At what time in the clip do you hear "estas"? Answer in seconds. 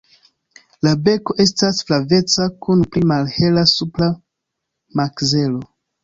1.43-1.81